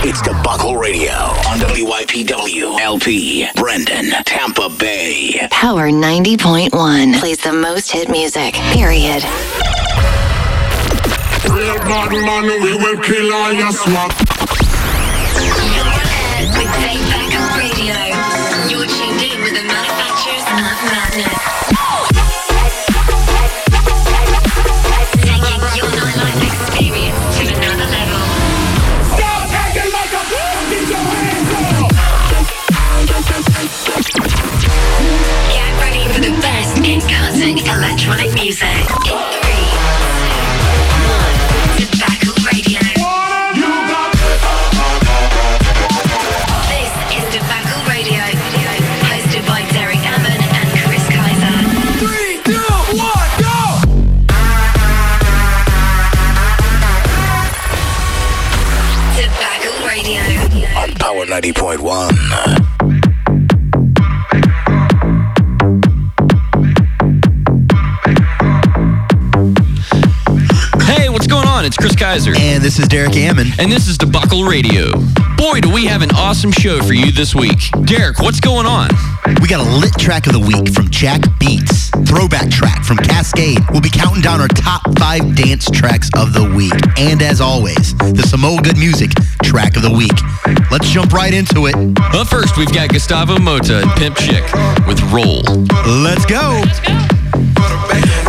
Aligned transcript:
It's 0.00 0.22
Debacle 0.22 0.76
Radio 0.76 1.10
on 1.50 1.58
WYPW 1.58 2.78
LP, 2.80 3.48
Brandon, 3.56 4.10
Tampa 4.24 4.68
Bay. 4.68 5.48
Power 5.50 5.90
90.1 5.90 7.18
plays 7.18 7.38
the 7.38 7.52
most 7.52 7.90
hit 7.90 8.08
music, 8.08 8.54
period. 8.54 9.24
Real 11.50 11.78
bad 11.82 12.12
man, 12.12 12.62
we 12.62 12.76
will 12.76 13.02
kill 13.02 13.32
all 13.34 13.52
your 13.52 13.72
swap. 13.72 14.12
With 16.54 16.70
Payback 16.78 17.34
Radio, 17.58 17.98
you're 18.70 18.86
90.1. 61.40 62.10
Hey, 70.82 71.08
what's 71.08 71.28
going 71.28 71.46
on? 71.46 71.64
It's 71.64 71.76
Chris 71.76 71.94
Kaiser. 71.94 72.32
And 72.36 72.60
this 72.60 72.80
is 72.80 72.88
Derek 72.88 73.14
Ammon. 73.16 73.46
And 73.60 73.70
this 73.70 73.86
is 73.86 73.96
Debacle 73.96 74.42
Radio. 74.42 74.90
Boy, 75.36 75.60
do 75.60 75.72
we 75.72 75.86
have 75.86 76.02
an 76.02 76.10
awesome 76.16 76.50
show 76.50 76.82
for 76.82 76.94
you 76.94 77.12
this 77.12 77.36
week. 77.36 77.70
Derek, 77.84 78.18
what's 78.18 78.40
going 78.40 78.66
on? 78.66 78.88
We 79.40 79.48
got 79.48 79.60
a 79.60 79.70
lit 79.78 79.92
track 79.98 80.26
of 80.26 80.32
the 80.32 80.40
week 80.40 80.72
from 80.72 80.88
Jack 80.90 81.20
Beats. 81.38 81.90
Throwback 82.08 82.50
track 82.50 82.84
from 82.84 82.96
Kaskade. 82.96 83.60
We'll 83.70 83.80
be 83.80 83.90
counting 83.90 84.22
down 84.22 84.40
our 84.40 84.48
top 84.48 84.82
five 84.98 85.36
dance 85.36 85.70
tracks 85.70 86.08
of 86.16 86.32
the 86.32 86.44
week. 86.56 86.72
And 86.98 87.20
as 87.22 87.40
always, 87.40 87.94
the 87.98 88.22
Samoa 88.22 88.62
Good 88.62 88.78
Music 88.78 89.10
track 89.42 89.76
of 89.76 89.82
the 89.82 89.90
week. 89.90 90.16
Let's 90.70 90.88
jump 90.88 91.12
right 91.12 91.34
into 91.34 91.66
it. 91.66 91.74
But 92.12 92.24
first, 92.24 92.56
we've 92.56 92.72
got 92.72 92.88
Gustavo 92.90 93.38
Mota 93.38 93.82
and 93.82 93.90
Pimp 93.92 94.16
Chick 94.16 94.44
with 94.86 95.00
Roll. 95.12 95.42
Let's 95.84 96.24
go. 96.24 96.64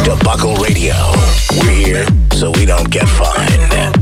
Debacle 0.04 0.56
Radio. 0.58 0.96
We're 1.60 1.72
here 1.72 2.06
so 2.34 2.52
we 2.52 2.66
don't 2.66 2.90
get 2.90 3.08
fined. 3.08 3.99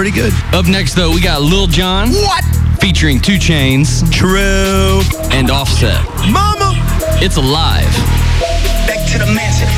Pretty 0.00 0.16
good. 0.16 0.32
Up 0.56 0.64
next 0.64 0.96
though, 0.96 1.12
we 1.12 1.20
got 1.20 1.44
Lil 1.44 1.68
Jon. 1.68 2.08
What? 2.24 2.40
Featuring 2.80 3.20
2 3.20 3.36
Chainz 3.36 4.00
True. 4.08 5.04
and 5.28 5.52
Offset. 5.52 6.00
Mama. 6.24 6.72
It's 7.20 7.36
alive. 7.36 7.84
Back 8.88 8.96
to 9.12 9.20
the 9.20 9.28
mansion. 9.28 9.68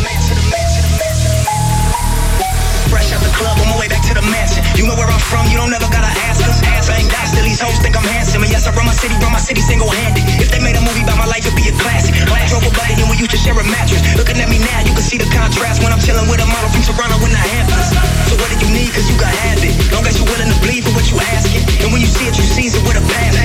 Fresh 2.86 3.10
out 3.10 3.18
the 3.18 3.34
club, 3.34 3.58
on 3.58 3.66
my 3.66 3.74
way 3.82 3.90
back 3.90 4.06
to 4.06 4.14
the 4.14 4.22
mansion. 4.30 4.62
You 4.78 4.86
know 4.86 4.94
where 4.94 5.10
I'm 5.10 5.18
from, 5.18 5.42
you 5.50 5.58
don't 5.58 5.74
ever 5.74 5.90
gotta 5.90 6.14
ask 6.30 6.38
us. 6.46 6.62
Ass 6.70 6.86
ain't 6.94 7.10
got 7.10 7.26
still 7.26 7.42
these 7.42 7.58
hoes 7.58 7.82
think 7.82 7.98
I'm 7.98 8.06
handsome. 8.06 8.46
And 8.46 8.52
yes, 8.54 8.70
I 8.70 8.76
run 8.78 8.86
my 8.86 8.94
city, 8.94 9.18
run 9.18 9.34
my 9.34 9.42
city 9.42 9.58
single 9.58 9.90
handed. 9.90 10.22
If 10.38 10.54
they 10.54 10.62
made 10.62 10.78
a 10.78 10.84
movie 10.86 11.02
about 11.02 11.18
my 11.18 11.26
life, 11.26 11.42
it'd 11.42 11.58
be 11.58 11.66
a 11.66 11.74
classic. 11.82 12.14
Glass 12.30 12.54
drove 12.54 12.62
a 12.62 12.70
buddy, 12.78 12.94
and 12.94 13.10
we 13.10 13.18
used 13.18 13.34
to 13.34 13.40
share 13.42 13.58
a 13.58 13.66
mattress. 13.66 14.06
Looking 14.14 14.38
at 14.38 14.46
me 14.46 14.62
now, 14.62 14.86
you 14.86 14.94
can 14.94 15.02
see 15.02 15.18
the 15.18 15.26
contrast 15.34 15.82
when 15.82 15.90
I'm 15.90 15.98
chilling 15.98 16.30
with 16.30 16.38
a 16.38 16.46
model 16.46 16.70
from 16.70 16.86
Toronto 16.86 17.18
in 17.26 17.34
the 17.34 17.42
Hamptons. 17.42 17.81
So 18.32 18.40
what 18.40 18.48
do 18.48 18.56
you 18.64 18.72
need? 18.72 18.88
Cause 18.96 19.04
you 19.12 19.16
got 19.20 19.28
have 19.28 19.60
it. 19.60 19.76
Long 19.92 20.08
as 20.08 20.16
you're 20.16 20.24
willing 20.24 20.48
to 20.48 20.56
bleed 20.64 20.88
for 20.88 20.96
what 20.96 21.04
you 21.12 21.20
asking. 21.36 21.68
And 21.84 21.92
when 21.92 22.00
you 22.00 22.08
see 22.08 22.24
it, 22.24 22.32
you 22.32 22.48
seize 22.48 22.72
it 22.72 22.80
with 22.80 22.96
a 22.96 23.04
pass. 23.12 23.36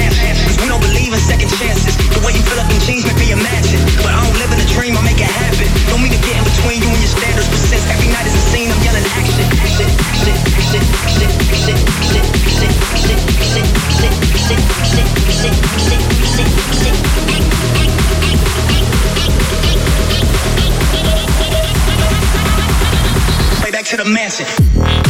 Cause 0.47 0.55
we 0.63 0.71
don't 0.71 0.79
believe 0.79 1.11
in 1.11 1.19
second 1.19 1.51
chances. 1.59 1.99
The 2.07 2.23
way 2.23 2.31
you 2.31 2.39
fill 2.39 2.63
up 2.63 2.71
in 2.71 2.79
jeans 2.79 3.03
make 3.03 3.19
me 3.19 3.35
imagine. 3.35 3.83
But 3.99 4.15
I 4.15 4.23
don't 4.23 4.39
live 4.39 4.47
in 4.55 4.63
a 4.63 4.69
dream, 4.71 4.95
I 4.95 5.03
make 5.03 5.16
mansion. 24.07 25.06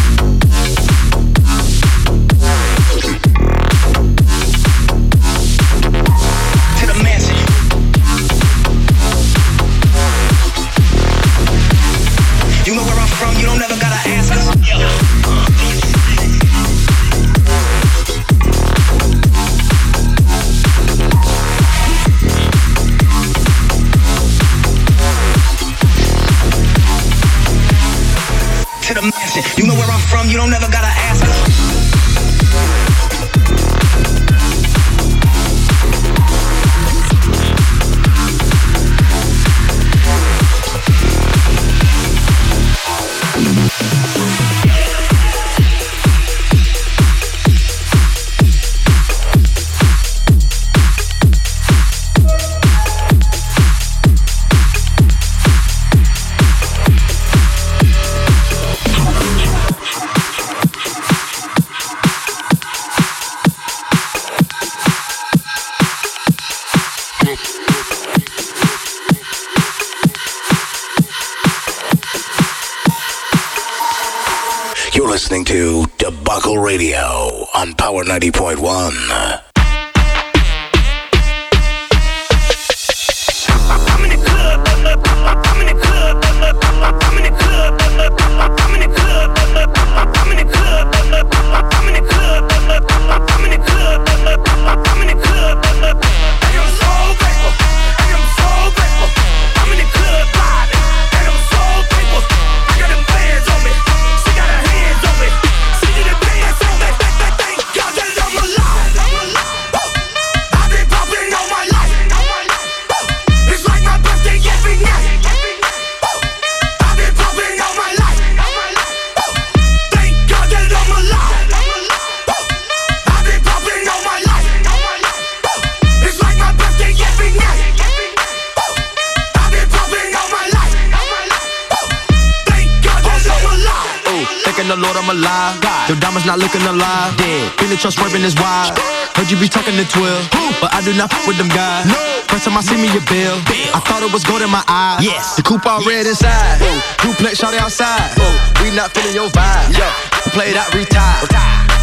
All 145.78 145.86
red 145.86 146.06
inside. 146.08 146.62
Ooh, 146.62 146.82
duplex 147.02 147.38
shot 147.38 147.54
outside. 147.54 148.18
Ooh, 148.18 148.64
we 148.64 148.76
not 148.76 148.94
feeling 148.94 149.14
your 149.14 149.30
vibe. 149.30 149.78
Yo, 149.78 149.86
play 150.34 150.54
that 150.54 150.74
retire. 150.74 151.22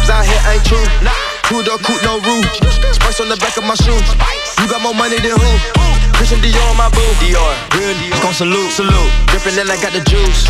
Cause 0.03 0.09
out 0.09 0.25
here 0.25 0.43
ain't 0.51 0.65
true. 0.65 0.87
Two 1.47 1.63
door 1.63 1.79
coupe, 1.79 2.03
no 2.03 2.19
roof. 2.19 2.45
Spice 2.95 3.19
on 3.21 3.29
the 3.29 3.37
back 3.37 3.55
of 3.57 3.63
my 3.63 3.75
shoe. 3.75 3.95
You 3.95 3.99
got 3.99 4.54
more 4.85 4.93
money 4.93 5.17
than 5.17 5.33
who? 5.33 5.51
Christian 6.13 6.37
Dior 6.45 6.61
on 6.69 6.77
my 6.77 6.85
boo. 6.93 7.01
Dior. 7.17 7.53
Real 7.73 7.97
Dior. 7.97 8.21
Gon' 8.21 8.37
salute. 8.37 8.69
Salute. 8.69 9.09
Drippin' 9.33 9.57
and 9.57 9.65
I 9.65 9.81
got 9.81 9.97
the 9.97 10.03
juice. 10.05 10.45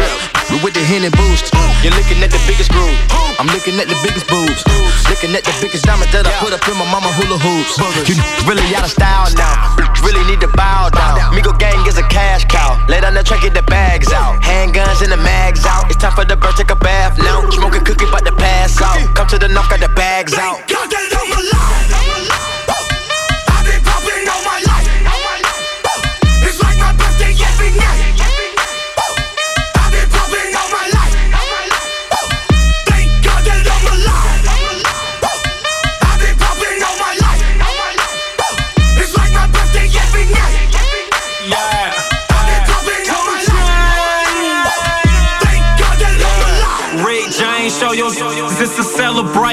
We 0.52 0.60
with 0.60 0.76
the 0.76 0.84
Henny 0.84 1.08
boost. 1.08 1.56
You're 1.80 1.96
looking 1.96 2.20
at 2.20 2.36
the 2.36 2.42
biggest 2.44 2.68
groove. 2.76 3.00
I'm 3.40 3.48
looking 3.48 3.80
at 3.80 3.88
the 3.88 3.96
biggest 4.04 4.28
boobs. 4.28 4.60
Looking 5.08 5.32
at 5.40 5.48
the 5.48 5.56
biggest 5.64 5.88
diamond 5.88 6.12
that 6.12 6.28
I 6.28 6.36
put 6.44 6.52
up 6.52 6.68
in 6.68 6.76
my 6.76 6.84
mama 6.92 7.08
hula 7.16 7.40
hoops. 7.40 7.80
You 8.12 8.20
really 8.44 8.68
out 8.76 8.84
of 8.84 8.92
style 8.92 9.32
now. 9.40 9.72
Really 10.04 10.24
need 10.28 10.44
to 10.44 10.52
bow 10.52 10.92
down. 10.92 11.32
Migo 11.32 11.56
gang 11.56 11.80
is 11.88 11.96
a 11.96 12.06
cash 12.12 12.44
cow. 12.52 12.76
Lay 12.92 13.00
down 13.00 13.16
the 13.16 13.24
track, 13.24 13.42
get 13.48 13.56
the 13.56 13.64
bags 13.64 14.12
out. 14.12 14.44
Handguns 14.44 15.00
and 15.00 15.16
the 15.16 15.22
mags 15.24 15.64
out. 15.64 15.88
It's 15.88 15.96
time 15.96 16.12
for 16.12 16.28
the 16.28 16.36
bird, 16.36 16.60
take 16.60 16.76
a 16.76 16.76
bath 16.76 17.16
now. 17.24 17.48
Smoking 17.56 17.88
cookie, 17.88 18.10
but 18.12 18.28
the 18.28 18.36
pass 18.36 18.76
out. 18.84 19.00
Come 19.16 19.28
to 19.32 19.40
the 19.40 19.48
knock, 19.48 19.72
got 19.72 19.80
the 19.80 19.90
bags 19.96 20.36
out. 20.36 20.60
God 20.68 20.92
that 20.92 21.08
I'm 21.16 21.32
alive. 21.32 22.36
I've 22.36 22.55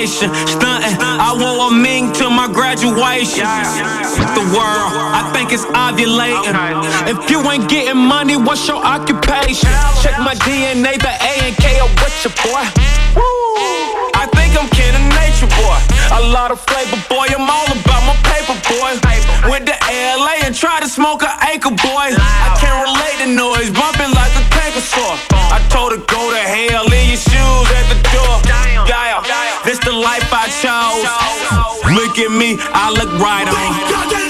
celebration. 0.07 0.35
Stunting, 0.47 0.99
I 1.01 1.33
want 1.33 1.75
a 1.75 1.77
ming 1.77 2.13
to 2.15 2.31
my 2.31 2.47
graduation. 2.47 3.47
With 4.19 4.33
the 4.35 4.47
world, 4.55 4.91
I 5.15 5.31
think 5.35 5.53
it's 5.53 5.65
ovulating. 5.67 6.55
If 7.09 7.31
you 7.31 7.39
ain't 7.51 7.69
getting 7.69 7.99
money, 7.99 8.37
what's 8.37 8.67
your 8.69 8.83
occupation? 8.83 9.71
Check 10.03 10.19
my 10.19 10.35
DNA, 10.47 10.99
the 10.99 11.13
A 11.13 11.33
and 11.49 11.57
K 11.57 11.81
are 11.81 11.89
with 12.01 12.17
your 12.25 12.35
boy. 12.43 12.65
Woo. 13.17 13.23
I 14.15 14.27
think 14.35 14.55
I'm 14.59 14.69
kin 14.71 14.95
of 14.95 15.05
nature, 15.19 15.51
boy. 15.59 15.79
A 16.13 16.21
lot 16.31 16.51
of 16.51 16.61
flavor, 16.61 16.99
boy. 17.09 17.27
I'm 17.31 17.49
all 17.49 17.67
about 17.67 18.03
my 18.07 18.17
paper, 18.27 18.55
boy. 18.71 18.99
Went 19.51 19.67
to 19.67 19.77
LA 19.91 20.47
and 20.47 20.55
tried 20.55 20.83
to 20.83 20.89
smoke 20.89 21.23
an 21.23 21.35
acre, 21.51 21.71
boy. 21.71 22.07
I 22.15 22.55
can't 22.59 22.79
relate 22.87 23.19
to 23.27 23.29
noise, 23.35 23.71
bumping 23.71 24.15
like 24.15 24.22
Look 30.93 32.19
at 32.19 32.31
me, 32.31 32.59
I 32.61 32.91
look 32.91 33.13
right 33.19 33.49
on. 33.49 34.22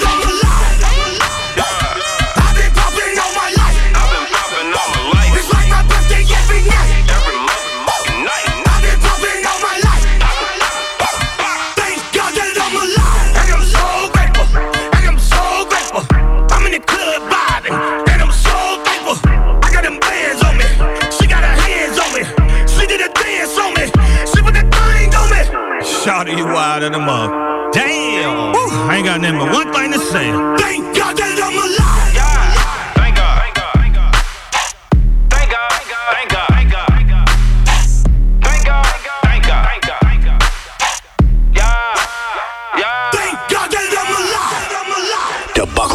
loud 26.73 26.83
in 26.83 26.91
the 26.91 26.99
mug. 26.99 27.29
Damn! 27.71 28.51
Woo, 28.51 28.67
I 28.89 28.97
ain't 28.97 29.05
got 29.05 29.21
nothing 29.21 29.37
but 29.37 29.53
one 29.53 29.73
thing 29.73 29.91
to 29.91 29.99
say. 29.99 30.31
Thank 30.57 30.97
God 30.97 31.17
that 31.17 31.39
I'm 31.43 31.53
alive! 31.53 31.93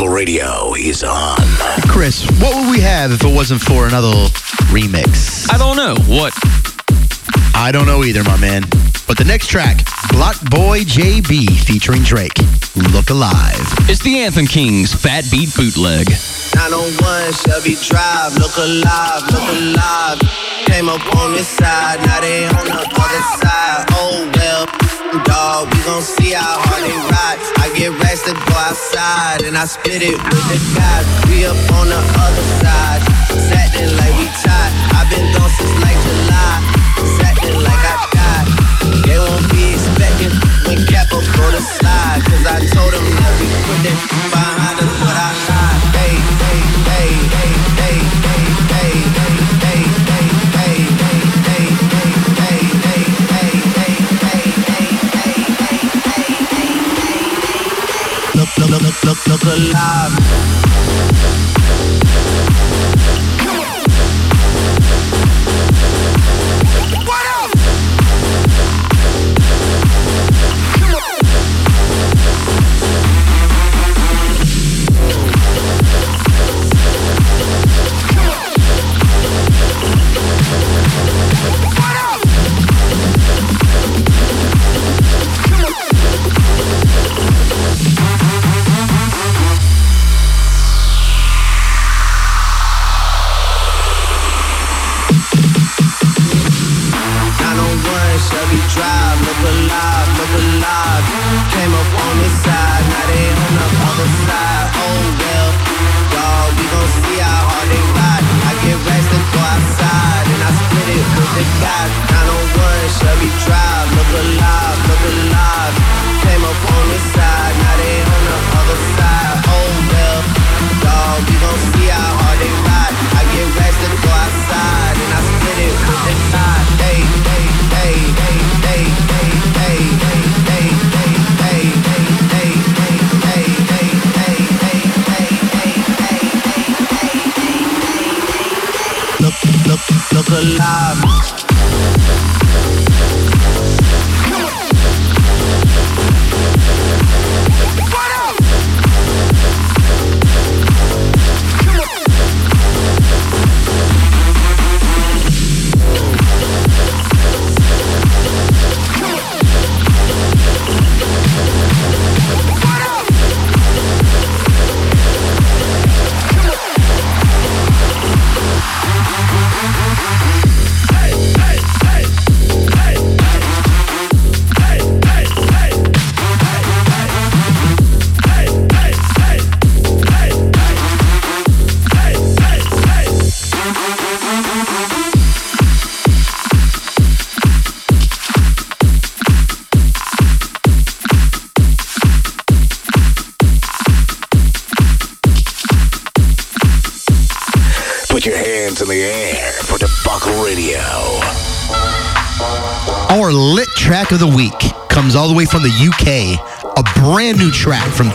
Radio 0.09 0.75
is 0.75 1.05
on. 1.05 1.37
Chris, 1.89 2.29
what 2.41 2.55
would 2.57 2.71
we 2.71 2.81
have 2.81 3.13
if 3.13 3.23
it 3.23 3.33
wasn't 3.33 3.61
for 3.61 3.87
another 3.87 4.13
remix? 4.73 5.49
I 5.53 5.57
don't 5.59 5.77
know. 5.77 5.95
What 6.13 6.35
I 7.59 7.73
don't 7.73 7.87
know 7.87 8.05
either, 8.05 8.23
my 8.23 8.39
man. 8.39 8.63
But 9.11 9.19
the 9.19 9.27
next 9.27 9.49
track, 9.49 9.83
Block 10.15 10.39
Boy 10.49 10.87
JB 10.87 11.59
featuring 11.67 12.07
Drake, 12.07 12.39
Look 12.95 13.11
Alive. 13.11 13.67
It's 13.91 13.99
the 13.99 14.23
Anthem 14.23 14.47
Kings 14.47 14.95
Fat 14.95 15.27
Beat 15.29 15.51
Bootleg. 15.59 16.07
901 16.55 17.35
Shelby 17.35 17.75
Drive, 17.83 18.39
look 18.39 18.55
alive, 18.63 19.27
look 19.35 19.49
alive. 19.59 20.23
Came 20.71 20.87
up 20.87 21.03
on 21.19 21.35
this 21.35 21.51
side, 21.51 21.99
now 22.07 22.23
they 22.23 22.47
on 22.47 22.63
the 22.63 22.79
other 22.79 23.25
side. 23.43 23.91
Oh 23.91 24.23
well, 24.39 24.63
dog, 25.27 25.67
we 25.75 25.83
gon' 25.83 26.01
see 26.01 26.39
how 26.39 26.63
hard 26.63 26.87
they 26.87 26.95
ride. 26.95 27.43
I 27.59 27.75
get 27.75 27.91
racks 27.99 28.23
to 28.31 28.39
go 28.39 28.55
outside, 28.55 29.43
and 29.43 29.59
I 29.59 29.67
spit 29.67 30.07
it 30.07 30.15
with 30.15 30.47
the 30.47 30.59
guys. 30.79 31.07
We 31.27 31.43
up 31.43 31.59
on 31.75 31.91
the 31.91 31.99
other 31.99 32.47
side, 32.63 33.03
satin 33.35 33.99
like 33.99 34.15
we 34.15 34.31
tied. 34.47 34.73
I've 34.95 35.11
been 35.11 35.27
gone 35.35 35.51
since 35.59 35.75
like 35.83 35.98
go 41.11 41.51
to 41.51 41.61
I 42.47 42.61
told 42.67 42.93
them 42.93 43.05
that 43.05 43.33
we 43.41 43.49
put 43.65 43.81
them 43.85 43.99
behind 44.31 44.79
us, 44.81 44.93
what 45.01 45.17
I 45.17 45.33
hey, 45.97 46.15
hey, 46.45 46.61
hey, 46.89 47.11
hey, 47.35 47.97
hey, 48.27 48.45
hey, 48.73 48.95
hey, 49.65 49.81
hey, 50.05 50.29
hey, 50.57 50.77
hey, 50.89 51.49
hey, 53.69 54.13
hey, 56.09 56.11
hey, 56.11 56.27
Look, 58.35 58.53
look, 58.59 58.83
look, 58.83 58.99
look, 59.05 59.21
look 59.29 59.43
alive. 59.45 60.13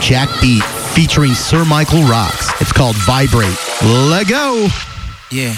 Jack 0.04 0.28
Beat 0.42 0.62
featuring 0.62 1.32
Sir 1.32 1.64
Michael 1.64 2.02
Rocks. 2.02 2.52
It's 2.60 2.72
called 2.72 2.94
Vibrate. 3.06 3.56
Let 3.82 4.28
go. 4.28 4.68
Yeah. 5.30 5.56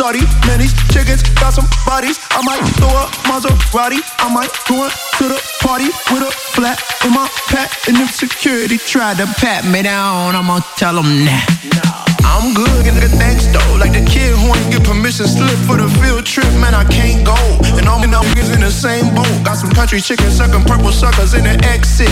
Shorty. 0.00 0.24
Man, 0.48 0.64
chickens 0.88 1.20
got 1.36 1.52
some 1.52 1.68
bodies. 1.84 2.16
I 2.32 2.40
might 2.40 2.64
throw 2.80 2.88
a 2.88 3.04
Maserati. 3.28 4.00
I 4.24 4.32
might 4.32 4.48
go 4.64 4.88
to 4.88 5.24
the 5.28 5.36
party 5.60 5.92
with 6.08 6.24
a 6.24 6.32
flat 6.56 6.80
in 7.04 7.12
my 7.12 7.28
pack. 7.52 7.68
And 7.86 8.00
if 8.00 8.16
security 8.16 8.78
tried 8.78 9.20
to 9.20 9.28
pat 9.36 9.68
me 9.68 9.82
down, 9.82 10.34
I'ma 10.34 10.60
tell 10.80 10.96
them 10.96 11.28
nah. 11.28 11.44
I'm 12.24 12.54
good 12.54 12.86
in 12.88 12.96
the 12.96 13.12
thanks 13.20 13.44
though. 13.52 13.76
Like 13.76 13.92
the 13.92 14.00
kid 14.00 14.32
who 14.40 14.48
ain't 14.56 14.72
get 14.72 14.84
permission 14.88 15.28
slip 15.28 15.52
for 15.68 15.76
the 15.76 15.88
field 16.00 16.24
trip, 16.24 16.48
man, 16.56 16.72
I 16.72 16.84
can't 16.88 17.20
go. 17.20 17.36
And 17.76 17.84
all 17.84 18.00
my 18.00 18.08
niggas 18.08 18.54
in 18.56 18.64
the 18.64 18.72
same 18.72 19.12
boat. 19.12 19.28
Got 19.44 19.60
some 19.60 19.68
country 19.76 20.00
chickens 20.00 20.40
sucking 20.40 20.64
purple 20.64 20.92
suckers 20.92 21.34
in 21.34 21.44
the 21.44 21.60
X6. 21.76 22.08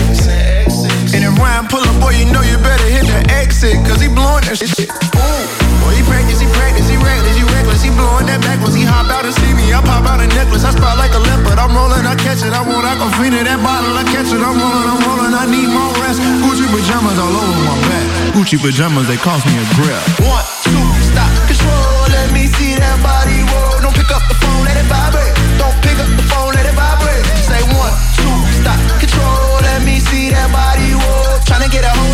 And 1.17 1.25
if 1.25 1.33
Ryan 1.41 1.65
pull 1.65 1.81
up, 1.81 1.97
boy, 1.97 2.13
you 2.13 2.29
know 2.29 2.45
you 2.45 2.61
better 2.61 2.85
hit 2.85 3.09
the 3.09 3.25
exit, 3.33 3.81
cause 3.89 3.97
he 3.97 4.09
blowing 4.13 4.45
that 4.45 4.61
shit. 4.61 4.93
Ooh, 5.17 5.41
boy, 5.81 5.97
he 5.97 6.05
practice, 6.05 6.37
he 6.37 6.45
practice, 6.53 6.85
he 6.85 6.97
reckless, 7.01 7.33
he 7.33 7.48
reckless, 7.69 7.83
he 7.85 7.89
blowing 7.93 8.25
that 8.25 8.41
backwards. 8.41 8.73
He 8.73 8.83
hop 8.83 9.05
out 9.09 9.25
and 9.25 9.33
see 9.33 9.53
me, 9.53 9.69
I 9.73 9.81
pop 9.81 10.05
out 10.05 10.19
a 10.19 10.27
necklace. 10.33 10.65
I 10.65 10.71
spot 10.73 10.97
like 10.97 11.13
a 11.13 11.21
leopard, 11.21 11.59
I'm 11.61 11.73
rolling, 11.73 12.05
I 12.05 12.15
catch 12.17 12.41
it. 12.41 12.53
I 12.53 12.61
want 12.65 12.85
Aquafina, 12.85 13.45
that 13.45 13.61
bottle, 13.61 13.93
I 13.93 14.03
catch 14.09 14.33
it. 14.33 14.41
I'm 14.41 14.57
rolling, 14.57 14.89
I'm 14.89 14.99
rolling, 15.05 15.33
I 15.37 15.45
need 15.45 15.69
more 15.69 15.93
rest. 16.01 16.19
Gucci 16.41 16.65
pajamas 16.65 17.17
all 17.21 17.29
over 17.29 17.61
my 17.69 17.77
back. 17.85 18.05
Gucci 18.33 18.57
pajamas, 18.57 19.05
they 19.07 19.17
cost 19.17 19.45
me 19.45 19.53
a 19.61 19.65
grip. 19.77 20.01
One, 20.25 20.45
two, 20.65 20.85
stop, 21.13 21.29
control, 21.45 22.09
let 22.09 22.33
me 22.33 22.49
see 22.49 22.73
that 22.75 22.97
body 23.05 23.45
roll. 23.53 23.77
Don't 23.85 23.93
pick 23.93 24.09
up 24.09 24.25
the 24.25 24.37
phone, 24.41 24.65
let 24.65 24.77
it 24.77 24.87
vibrate. 24.89 25.33
Don't 25.61 25.77
pick 25.85 25.97
up 26.01 26.09
the 26.17 26.25
phone, 26.25 26.51
let 26.57 26.65
it 26.65 26.73
vibrate. 26.73 27.23
Say 27.45 27.61
one, 27.77 27.93
two, 28.17 28.33
stop, 28.65 28.79
control, 28.97 29.61
let 29.61 29.85
me 29.85 30.01
see 30.01 30.33
that 30.33 30.49
body 30.49 30.97
roll. 30.97 31.37
Tryna 31.45 31.69
get 31.69 31.85
a 31.85 31.93
hold 32.01 32.08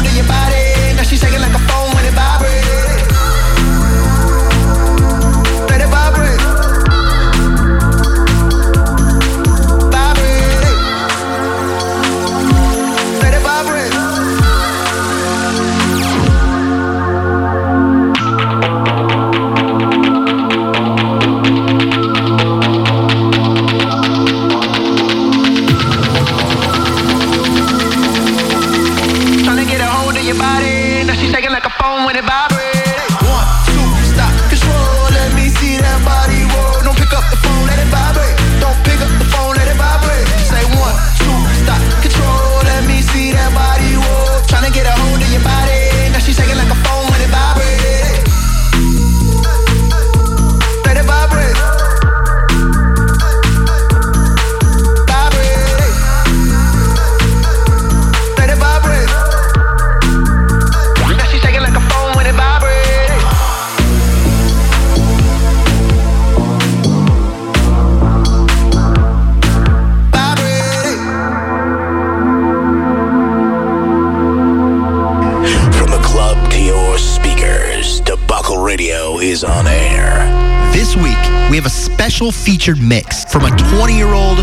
special 82.15 82.32
featured 82.32 82.82
mix 82.82 83.25
from 83.25 83.43
a 83.43 83.49
20 83.75 83.93
year 83.93 84.08
old 84.08 84.38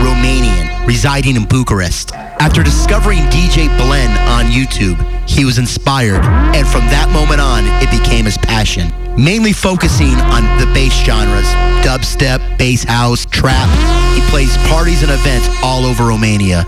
Romanian 0.00 0.86
residing 0.86 1.36
in 1.36 1.44
Bucharest. 1.44 2.14
After 2.14 2.62
discovering 2.62 3.18
DJ 3.28 3.68
Blen 3.76 4.10
on 4.28 4.46
YouTube, 4.46 4.96
he 5.28 5.44
was 5.44 5.58
inspired, 5.58 6.24
and 6.56 6.66
from 6.66 6.86
that 6.88 7.10
moment 7.12 7.42
on, 7.42 7.66
it 7.84 7.90
became 7.92 8.24
his 8.24 8.38
passion. 8.38 8.88
Mainly 9.14 9.52
focusing 9.52 10.16
on 10.32 10.42
the 10.58 10.64
bass 10.72 10.94
genres 11.04 11.44
dubstep, 11.84 12.40
bass 12.56 12.82
house, 12.82 13.26
trap. 13.26 13.68
He 14.16 14.22
plays 14.30 14.56
parties 14.72 15.02
and 15.02 15.12
events 15.12 15.50
all 15.62 15.84
over 15.84 16.04
Romania. 16.04 16.64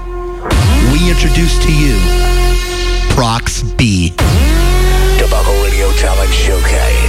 We 0.92 1.08
introduce 1.08 1.56
to 1.64 1.72
you 1.72 1.96
Prox 3.16 3.62
B. 3.62 4.10
Debacle 5.16 5.56
Radio 5.64 5.90
Talent 5.92 6.30
Showcase. 6.30 6.99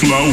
flow. 0.00 0.32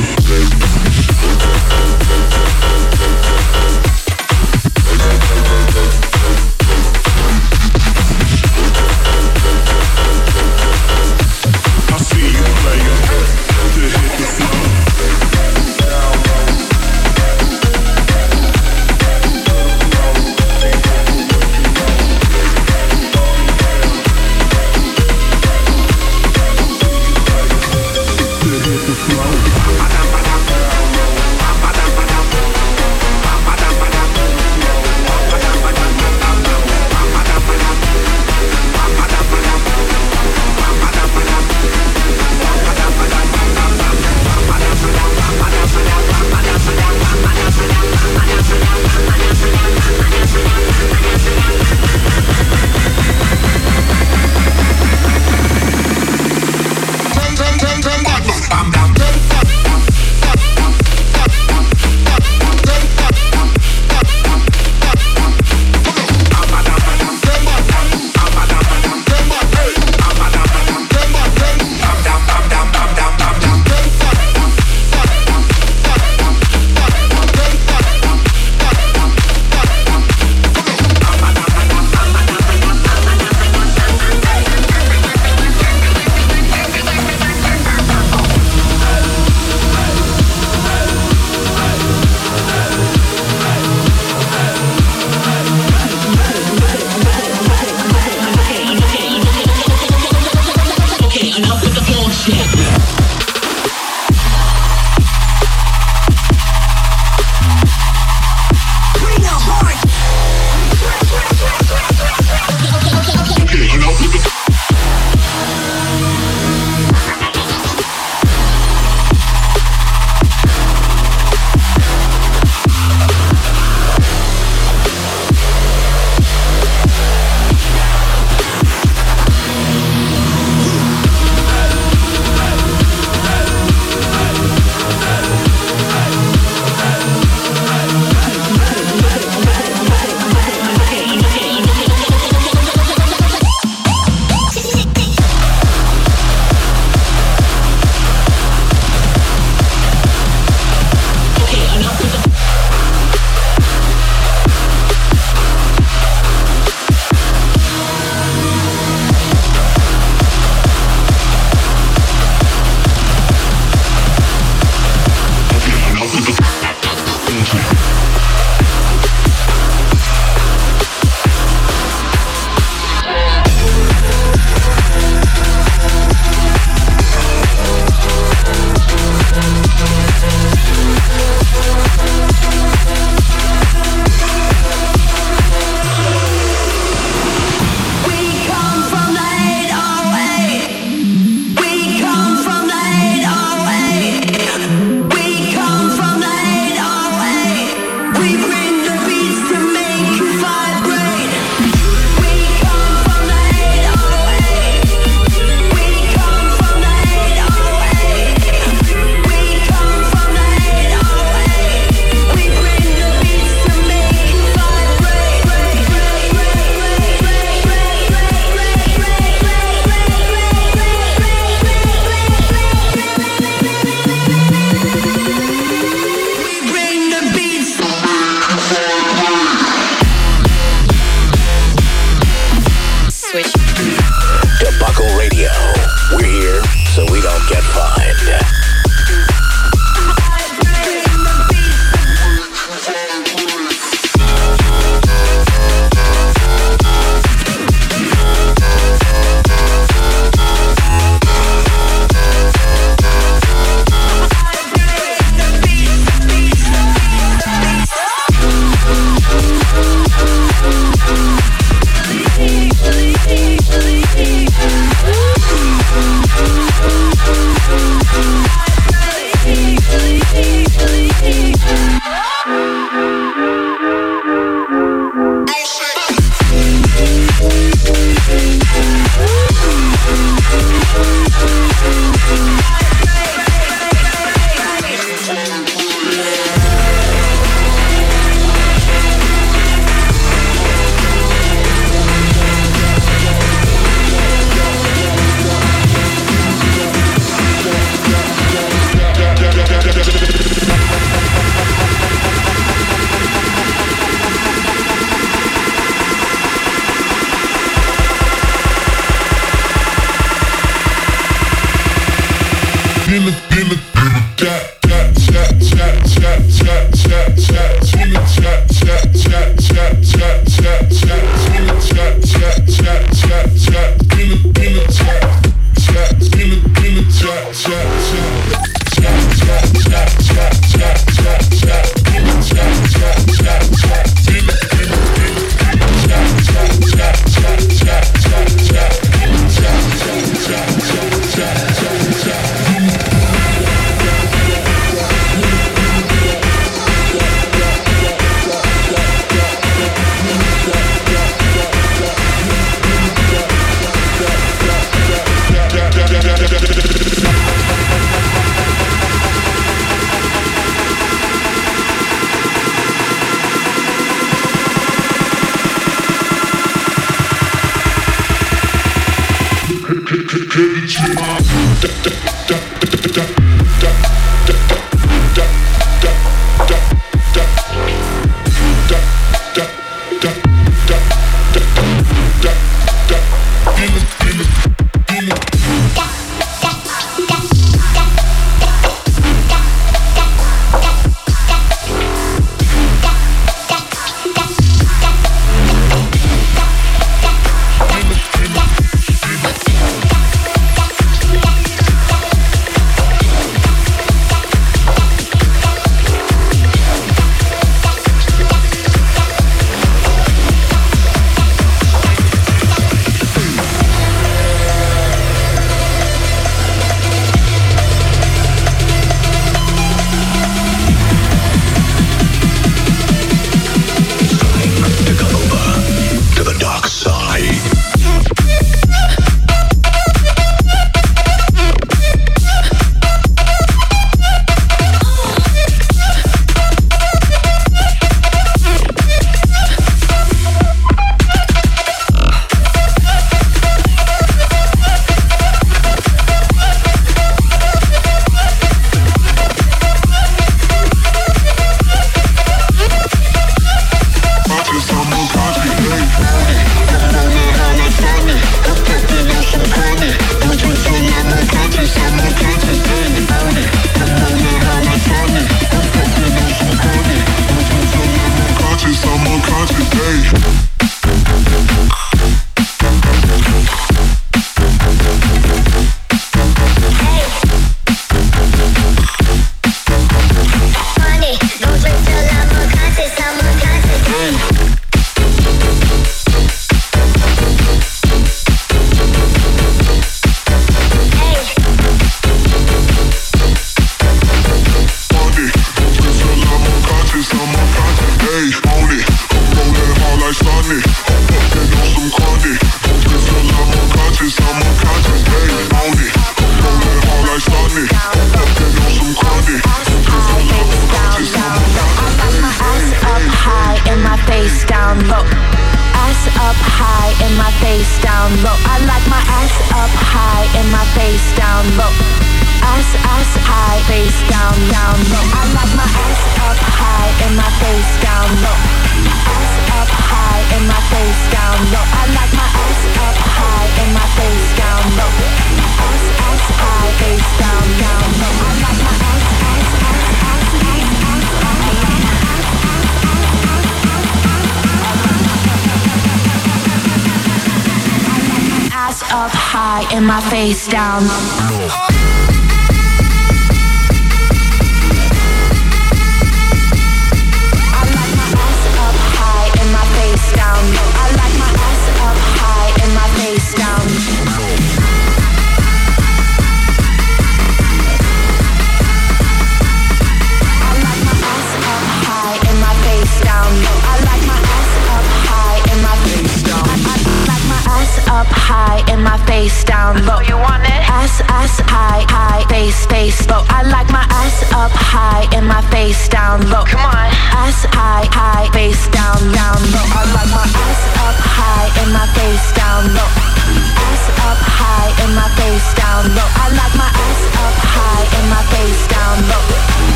Face 551.08 551.37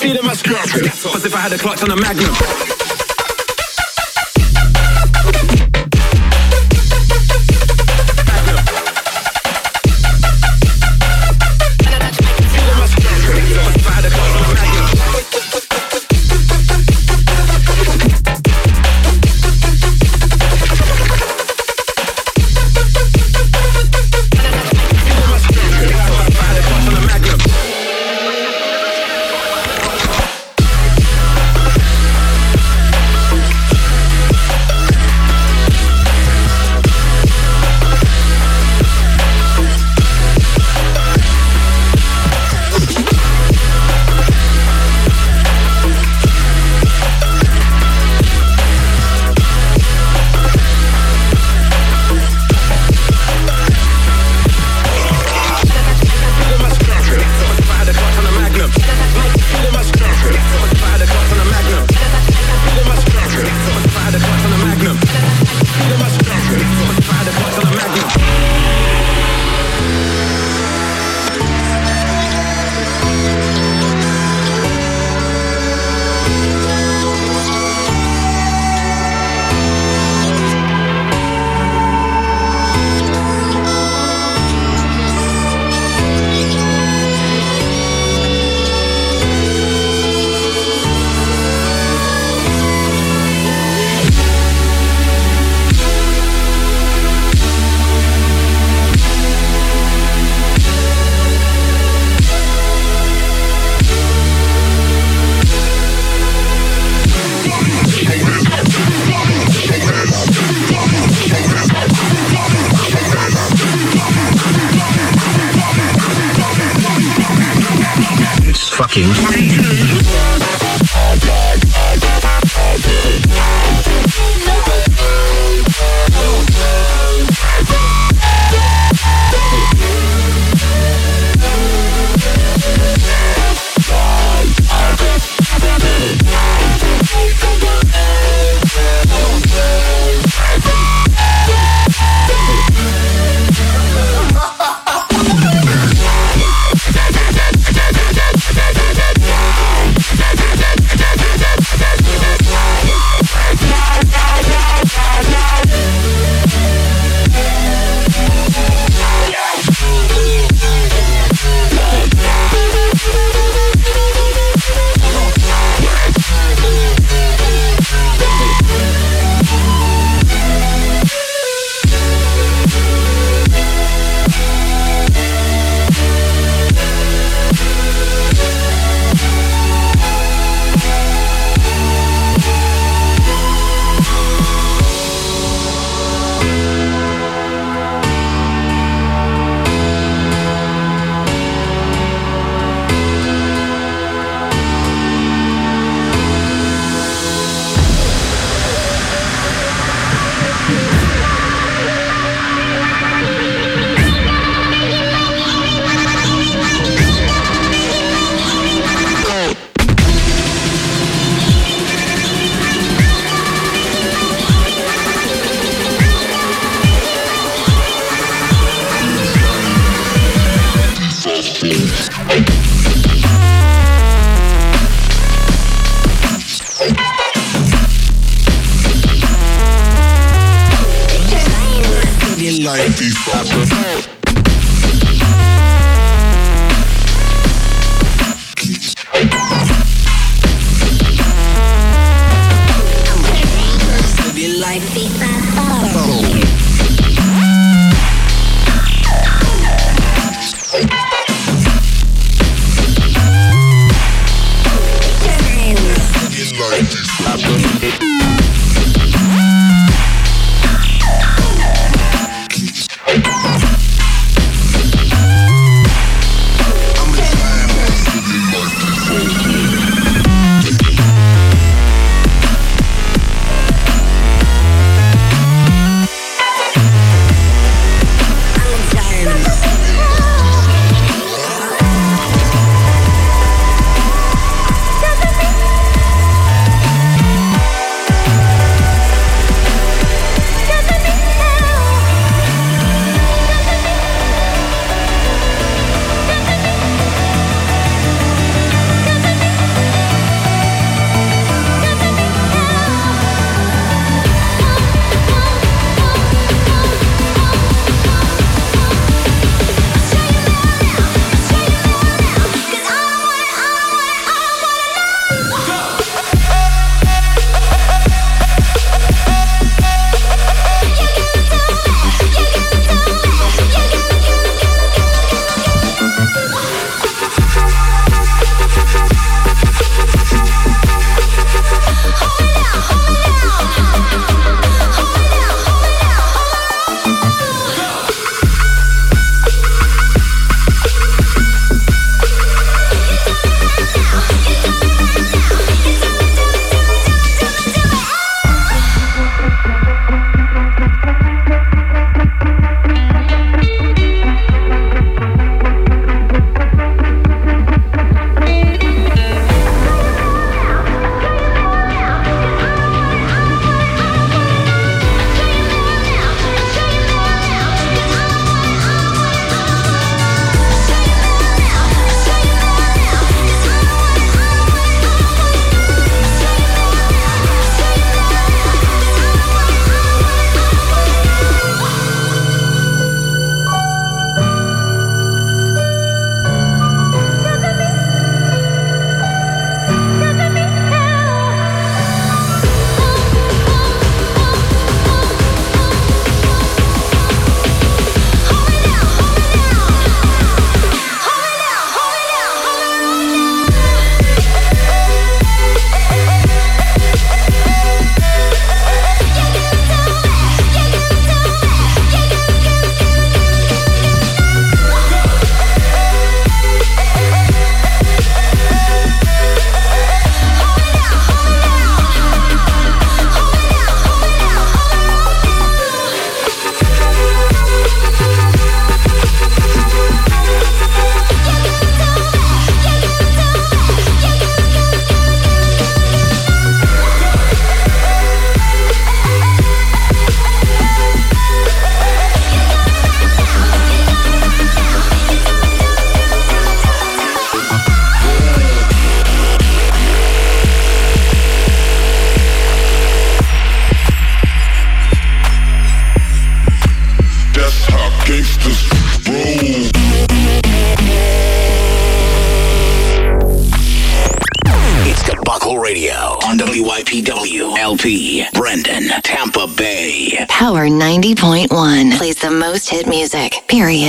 feeling 0.00 0.24
my. 0.24 0.34
Cause 0.34 1.24
if 1.26 1.34
I 1.34 1.40
had 1.40 1.52
a 1.52 1.58
clutch 1.58 1.82
on 1.82 1.90
a 1.90 1.96
magnum. 1.96 2.79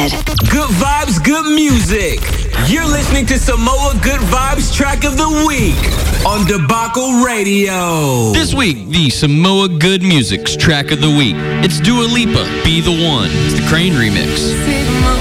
Period. 0.09 0.25
Good 0.49 0.69
vibes, 0.69 1.23
good 1.23 1.45
music. 1.53 2.19
You're 2.69 2.85
listening 2.85 3.25
to 3.27 3.37
Samoa 3.37 3.99
Good 4.03 4.19
Vibes 4.21 4.73
track 4.75 5.03
of 5.03 5.17
the 5.17 5.45
week 5.47 5.77
on 6.25 6.45
Debacle 6.45 7.23
Radio. 7.23 8.31
This 8.31 8.53
week, 8.53 8.87
the 8.87 9.09
Samoa 9.09 9.69
Good 9.69 10.01
Music's 10.01 10.55
track 10.55 10.91
of 10.91 11.01
the 11.01 11.09
week. 11.09 11.35
It's 11.63 11.79
Dua 11.79 12.03
Lipa, 12.03 12.43
Be 12.63 12.81
the 12.81 12.91
One. 12.91 13.29
It's 13.31 13.59
the 13.59 13.67
Crane 13.67 13.93
remix. 13.93 15.20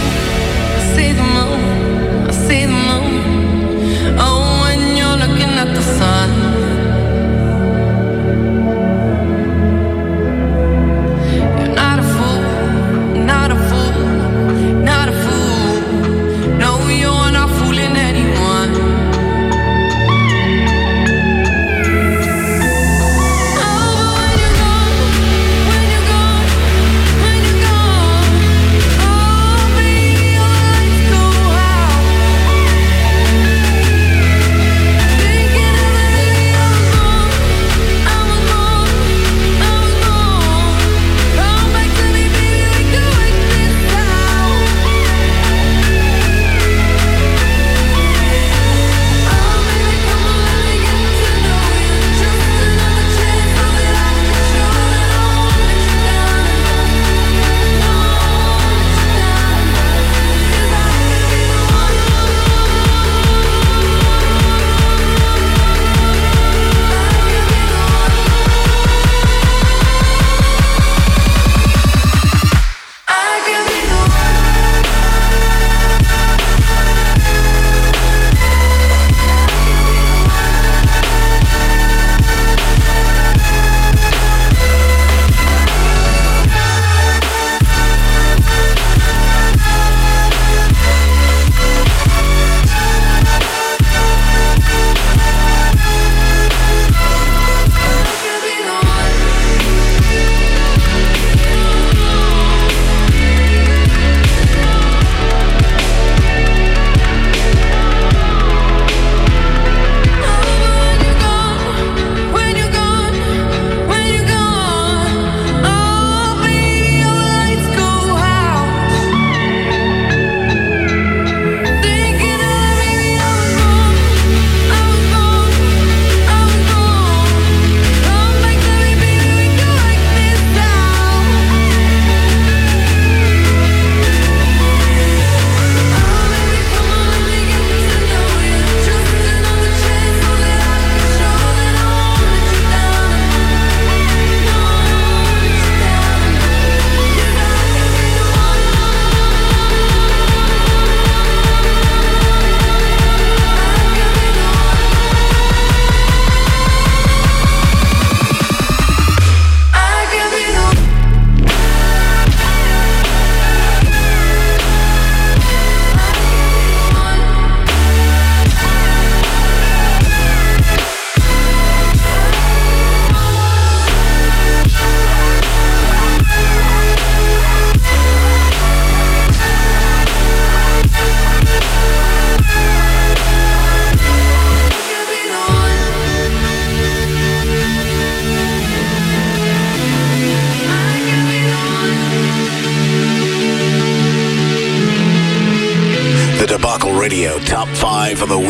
5 198.31 198.39
of 198.39 198.49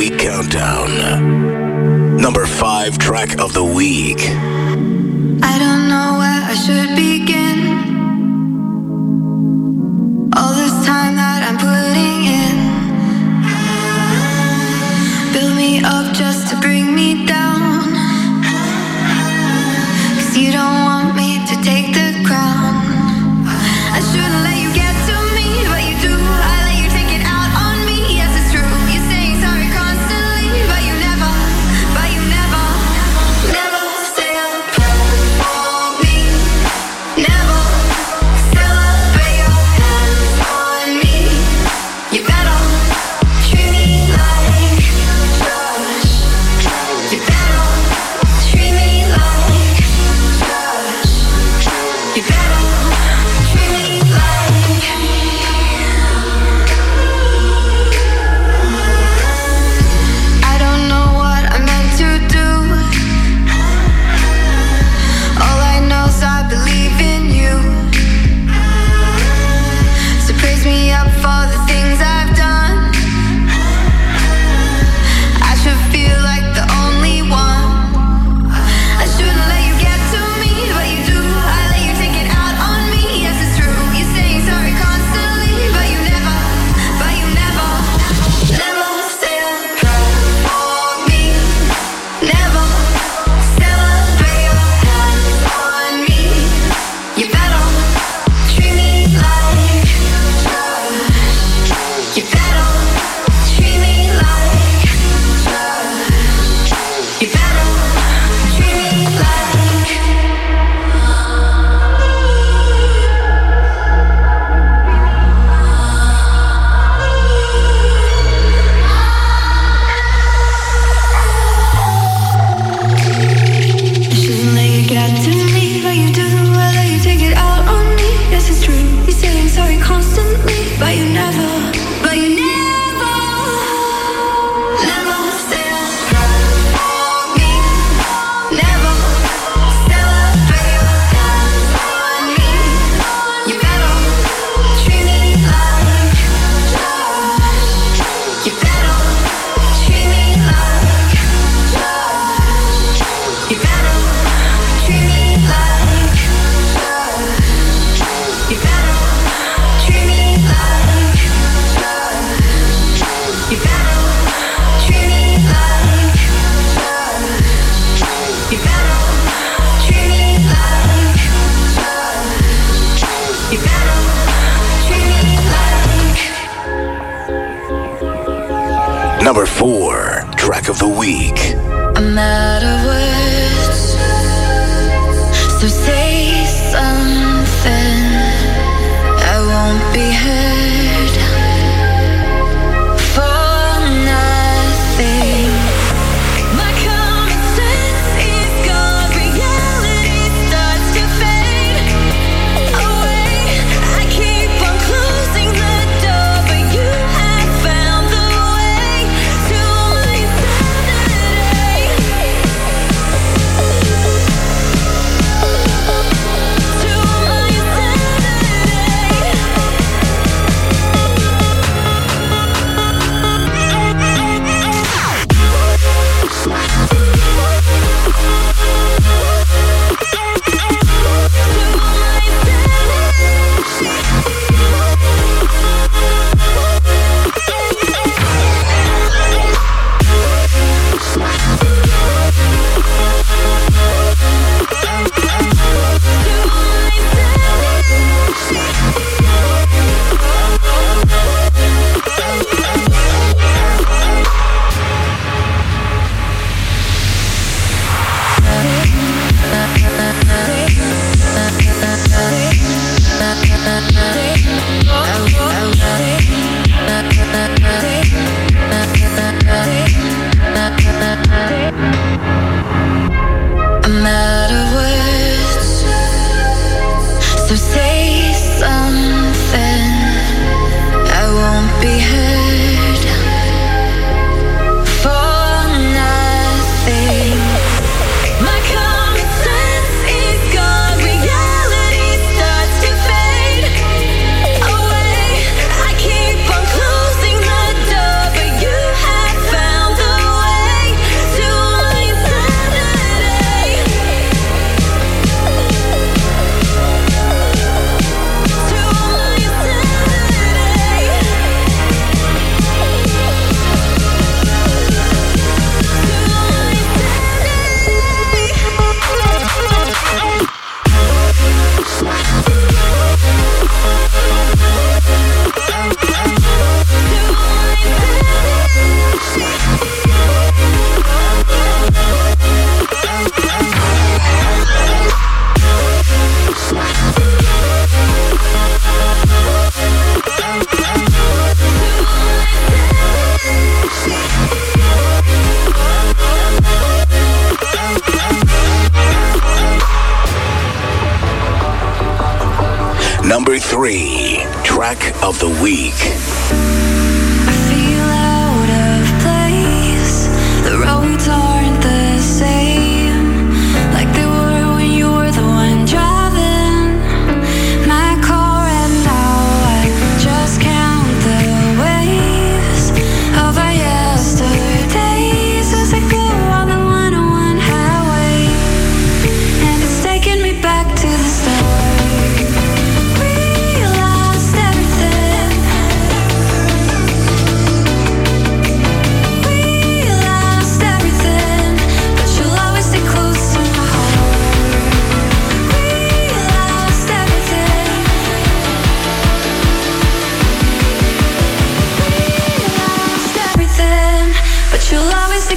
So 185.61 185.69
say 185.69 186.00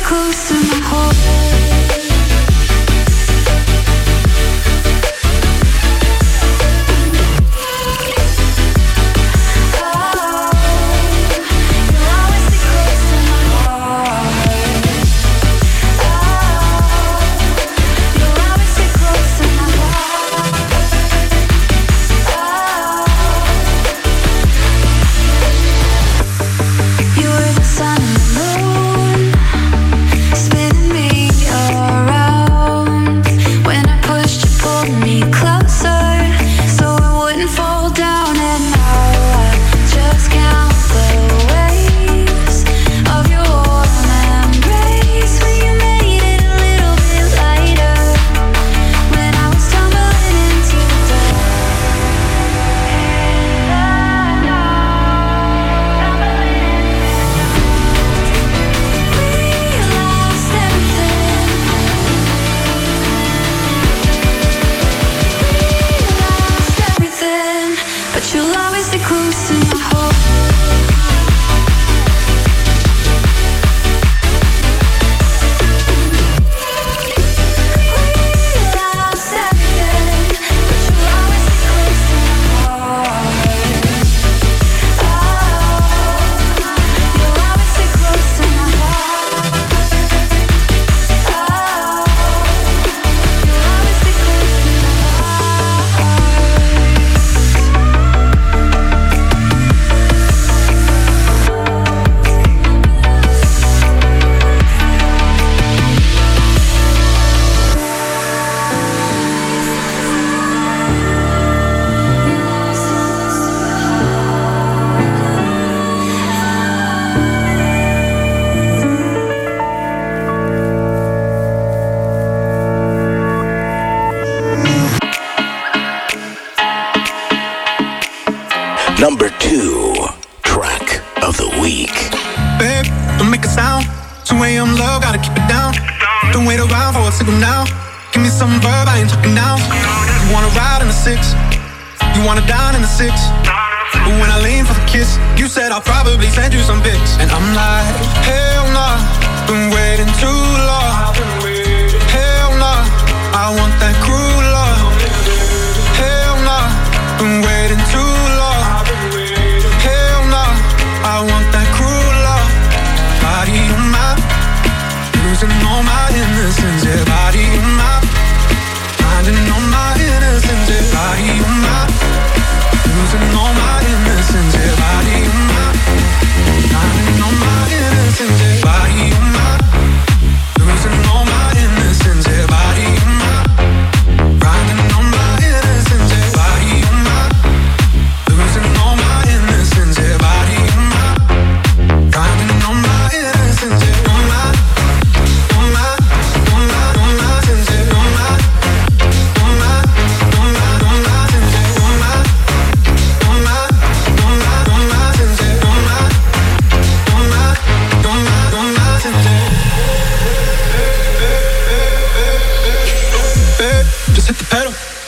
close 0.03 0.49
to 0.49 0.62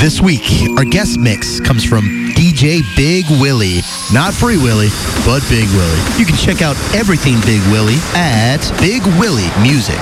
This 0.00 0.20
week, 0.20 0.68
our 0.76 0.84
guest 0.84 1.18
mix 1.18 1.60
comes 1.60 1.84
from 1.84 2.29
DJ 2.60 2.84
Big 2.94 3.24
Willie. 3.40 3.80
Not 4.12 4.34
Free 4.34 4.58
Willie, 4.60 4.92
but 5.24 5.40
Big 5.48 5.64
Willie. 5.72 6.02
You 6.20 6.28
can 6.28 6.36
check 6.36 6.60
out 6.60 6.76
everything 6.92 7.40
Big 7.48 7.64
Willie 7.72 7.96
at 8.12 8.60
Big 8.76 9.00
Willie 9.16 9.48
Music. 9.64 9.96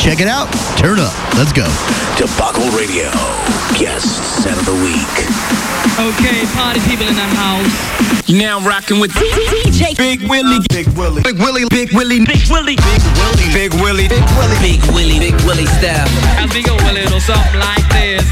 Check 0.00 0.24
it 0.24 0.26
out. 0.26 0.48
Turn 0.80 0.96
up. 1.04 1.12
Let's 1.36 1.52
go. 1.52 1.68
Debacle 2.16 2.64
Radio, 2.72 3.12
guest 3.76 4.40
set 4.40 4.56
of 4.56 4.64
the 4.64 4.72
week. 4.80 5.16
Okay, 6.00 6.48
party 6.56 6.80
people 6.88 7.04
in 7.04 7.12
the 7.12 7.28
house. 7.36 7.68
You 8.24 8.40
now 8.40 8.64
rocking 8.64 9.00
with 9.00 9.12
DJ 9.12 9.92
Big 9.98 10.24
Willie. 10.30 10.64
Big 10.72 10.88
Willie. 10.96 11.20
Big 11.20 11.36
Willie, 11.36 11.68
Big 11.68 11.92
Willie, 11.92 12.24
Big 12.24 12.48
Willie. 12.48 12.76
Big 13.52 13.74
Willie. 13.84 14.08
Big 14.08 14.80
Willie, 14.96 15.20
Big 15.20 15.36
Willie 15.44 15.68
style. 15.76 16.08
I 16.40 16.48
think 16.48 16.68
a 16.68 16.74
Willie 16.88 17.04
or 17.04 17.20
something 17.20 17.60
like 17.60 17.84
this. 17.92 18.24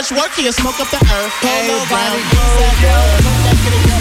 much 0.00 0.12
work, 0.12 0.38
you 0.38 0.50
smoke 0.50 0.80
up 0.80 0.88
the 0.88 0.96
earth. 0.96 1.44
Everybody 1.44 2.22
go, 2.32 2.40
go, 2.80 3.90
go. 3.90 3.99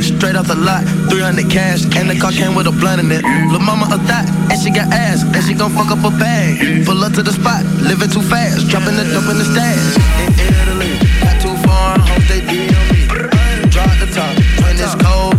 Straight 0.00 0.36
off 0.36 0.48
the 0.48 0.54
lot, 0.56 0.84
300 1.10 1.50
cash, 1.50 1.84
and 1.96 2.08
the 2.08 2.18
car 2.18 2.32
came 2.32 2.54
with 2.54 2.66
a 2.66 2.72
blunt 2.72 3.00
in 3.00 3.12
it. 3.12 3.22
Lil' 3.52 3.60
mama 3.60 3.86
a 3.92 3.98
thot, 4.08 4.24
and 4.50 4.58
she 4.58 4.70
got 4.70 4.88
ass, 4.92 5.22
and 5.22 5.42
she 5.44 5.52
gon' 5.54 5.70
fuck 5.72 5.90
up 5.90 6.04
a 6.04 6.10
bag. 6.16 6.84
Pull 6.86 7.04
up 7.04 7.12
to 7.12 7.22
the 7.22 7.32
spot, 7.32 7.64
living 7.84 8.08
too 8.08 8.22
fast, 8.22 8.68
dropping 8.68 8.96
the 8.96 9.04
dump 9.04 9.28
in 9.28 9.38
the 9.38 9.44
stash. 9.44 9.96
In 10.22 10.32
Italy, 10.40 10.92
not 11.20 11.36
too 11.42 11.54
far, 11.66 11.98
I 11.98 12.04
hope 12.08 12.24
they 12.28 12.40
DM 12.40 12.84
me. 12.92 13.04
Drop 13.70 13.92
the 14.00 14.08
top, 14.12 14.32
when 14.64 14.76
it's 14.80 14.94
cold. 14.96 15.35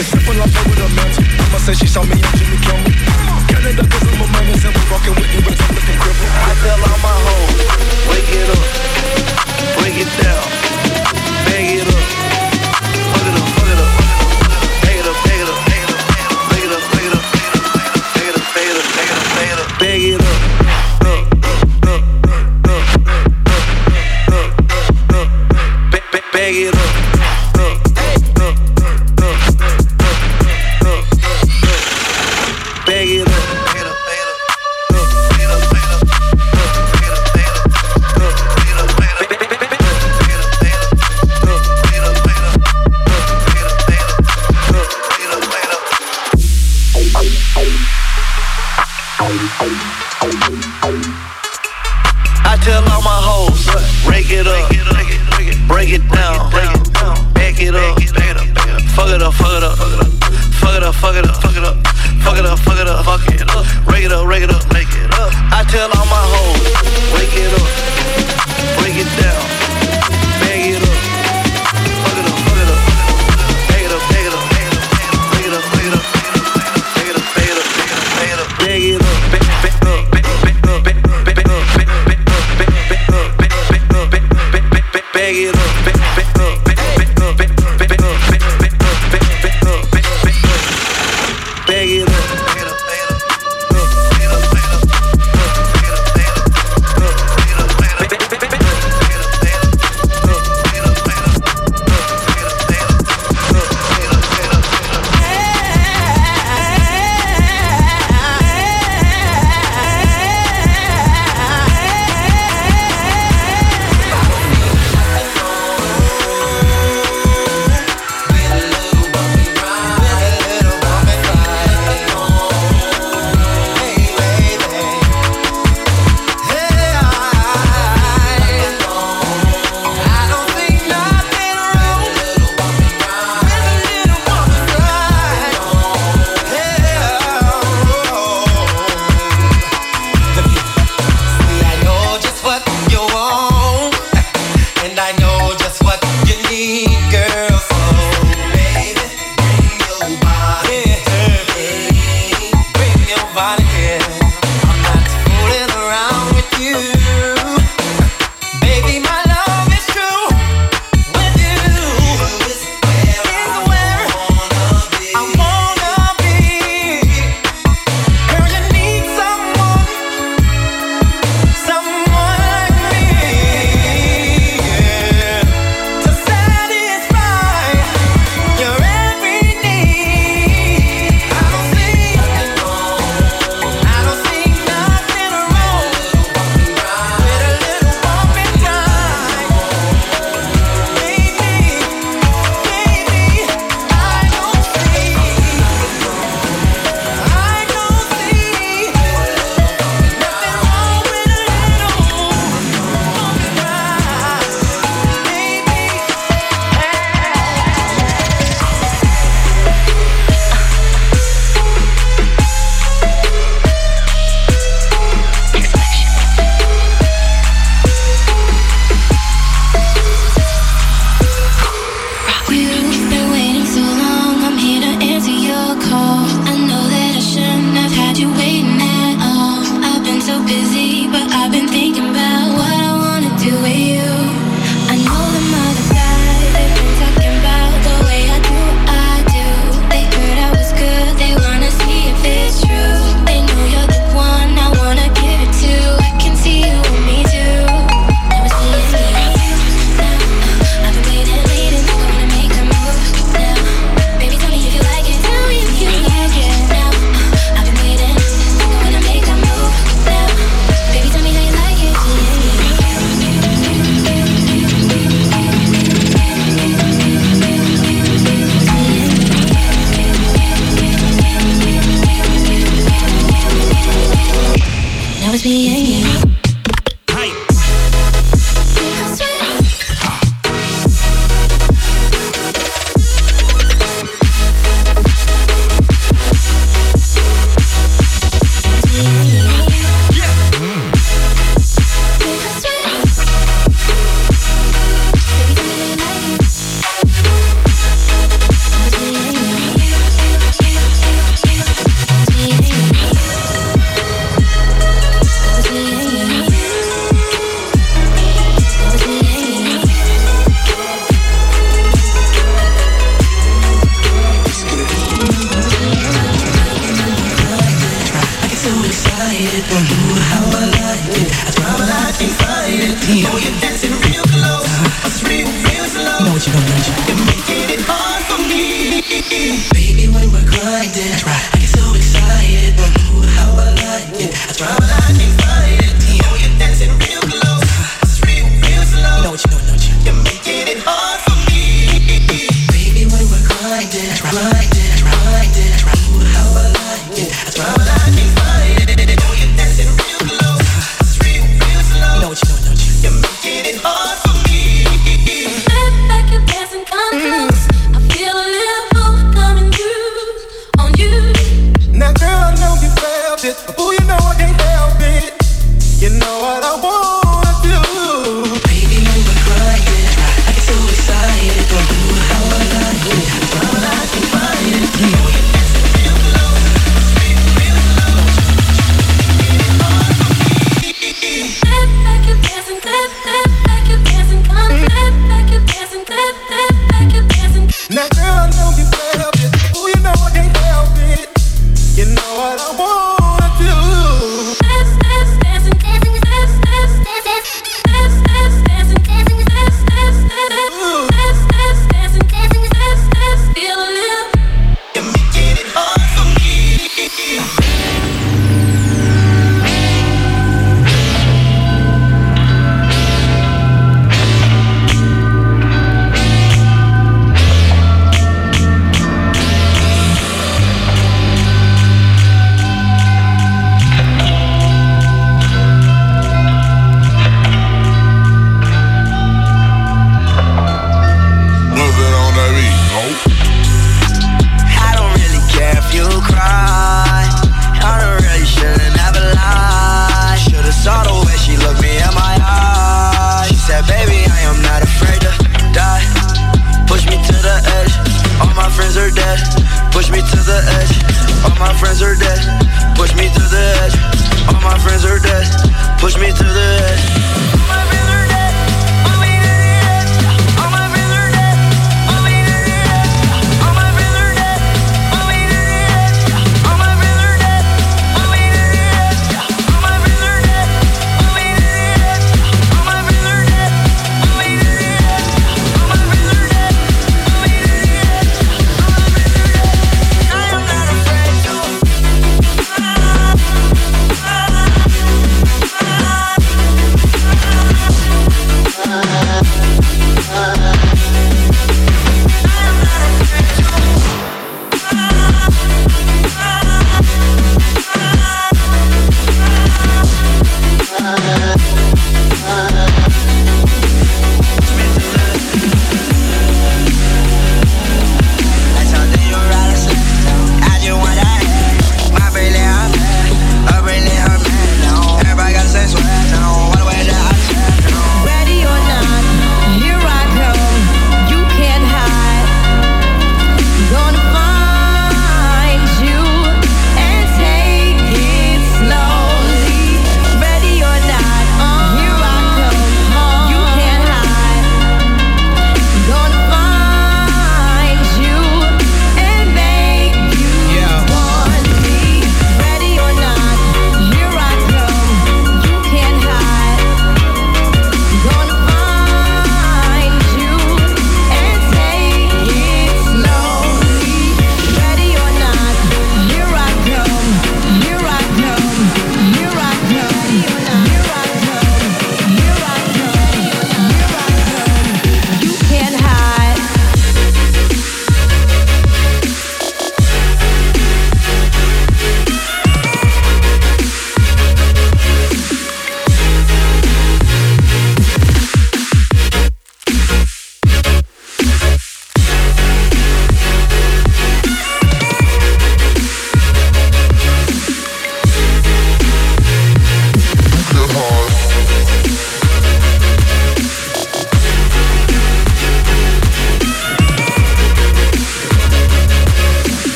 It's 0.00 0.08
simple, 0.08 0.32
I'm 0.32 0.48
with 0.48 0.78
a 0.78 0.88
mansion. 0.96 1.24
Mama 1.36 1.58
said 1.60 1.76
she 1.76 1.86
saw 1.86 2.02
me 2.02 2.14
on 2.14 2.32
Jimmy 2.38 2.56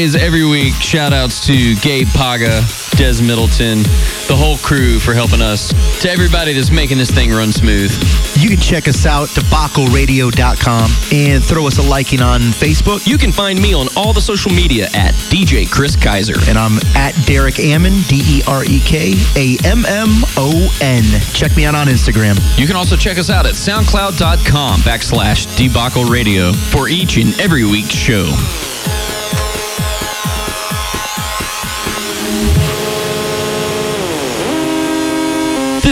always, 0.00 0.16
every 0.16 0.46
week, 0.46 0.72
shout 0.76 1.12
outs 1.12 1.46
to 1.46 1.74
Gabe 1.76 2.08
Paga, 2.14 2.62
Des 2.96 3.22
Middleton, 3.22 3.82
the 4.28 4.34
whole 4.34 4.56
crew 4.56 4.98
for 4.98 5.12
helping 5.12 5.42
us, 5.42 5.74
to 6.00 6.10
everybody 6.10 6.54
that's 6.54 6.70
making 6.70 6.96
this 6.96 7.10
thing 7.10 7.30
run 7.30 7.52
smooth. 7.52 7.92
You 8.38 8.48
can 8.48 8.58
check 8.58 8.88
us 8.88 9.04
out, 9.04 9.28
debacleradio.com, 9.28 10.90
and 11.12 11.44
throw 11.44 11.66
us 11.66 11.76
a 11.76 11.82
liking 11.82 12.22
on 12.22 12.40
Facebook. 12.40 13.06
You 13.06 13.18
can 13.18 13.30
find 13.30 13.60
me 13.60 13.74
on 13.74 13.88
all 13.94 14.14
the 14.14 14.22
social 14.22 14.50
media 14.50 14.86
at 14.94 15.12
DJ 15.28 15.70
Chris 15.70 15.96
Kaiser. 15.96 16.38
And 16.48 16.56
I'm 16.56 16.78
at 16.96 17.12
Derek 17.26 17.58
Ammon, 17.58 17.92
D 18.08 18.22
E 18.24 18.42
R 18.48 18.64
E 18.64 18.80
K 18.80 19.12
A 19.36 19.58
M 19.66 19.84
M 19.84 20.08
O 20.38 20.78
N. 20.80 21.04
Check 21.34 21.54
me 21.56 21.66
out 21.66 21.74
on 21.74 21.88
Instagram. 21.88 22.40
You 22.58 22.66
can 22.66 22.76
also 22.76 22.96
check 22.96 23.18
us 23.18 23.28
out 23.28 23.44
at 23.44 23.52
soundcloud.com 23.52 24.80
backslash 24.80 25.44
debacle 25.58 26.04
radio 26.04 26.54
for 26.54 26.88
each 26.88 27.18
and 27.18 27.38
every 27.38 27.64
week's 27.64 27.94
show. 27.94 28.24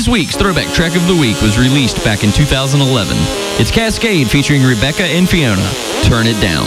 Week's 0.08 0.36
Throwback 0.36 0.72
Track 0.72 0.96
of 0.96 1.06
the 1.06 1.14
Week 1.14 1.38
was 1.42 1.58
released 1.58 2.02
back 2.02 2.24
in 2.24 2.32
2011. 2.32 3.14
It's 3.60 3.70
Kaskade 3.70 4.26
featuring 4.26 4.62
Rebecca 4.62 5.02
and 5.02 5.28
Fiona. 5.28 5.68
Turn 6.02 6.26
It 6.26 6.40
Down. 6.40 6.66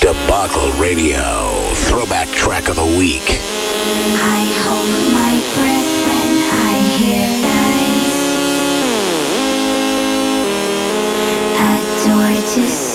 Debacle 0.00 0.70
Radio, 0.72 1.72
Throwback 1.74 2.28
Track 2.28 2.68
of 2.68 2.76
the 2.76 2.84
Week. 2.84 3.22
I 3.24 4.44
hold 4.64 4.90
my 5.16 5.40
breath. 5.56 5.96
when 6.08 6.36
I 6.52 6.76
hear 7.00 7.24
lies. 7.46 8.18
A 11.56 11.72
door 12.04 12.36
to 12.52 12.85